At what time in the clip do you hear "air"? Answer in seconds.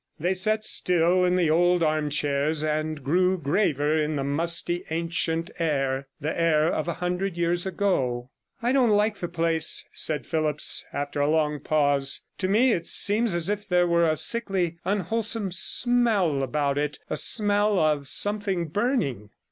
5.59-6.07, 6.41-6.63